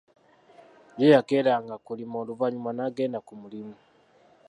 [0.99, 3.75] Ye yakeeranga kulima oluvanyuma n'agenda kumulimu.